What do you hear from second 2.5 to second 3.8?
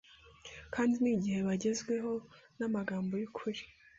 n’amagambo y’ukuri,